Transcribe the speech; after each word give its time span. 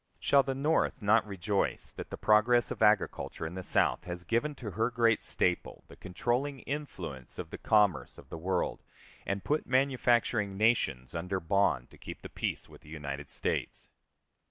Shall 0.19 0.41
the 0.41 0.55
North 0.55 0.99
not 0.99 1.27
rejoice 1.27 1.91
that 1.91 2.09
the 2.09 2.17
progress 2.17 2.71
of 2.71 2.81
agriculture 2.81 3.45
in 3.45 3.53
the 3.53 3.61
South 3.61 4.05
has 4.05 4.23
given 4.23 4.55
to 4.55 4.71
her 4.71 4.89
great 4.89 5.23
staple 5.23 5.83
the 5.89 5.95
controlling 5.95 6.61
influence 6.61 7.37
of 7.37 7.51
the 7.51 7.59
commerce 7.59 8.17
of 8.17 8.29
the 8.29 8.37
world, 8.39 8.81
and 9.27 9.43
put 9.43 9.67
manufacturing 9.67 10.57
nations 10.57 11.13
under 11.13 11.39
bond 11.39 11.91
to 11.91 11.99
keep 11.99 12.23
the 12.23 12.29
peace 12.29 12.67
with 12.67 12.81
the 12.81 12.89
United 12.89 13.29
States? 13.29 13.89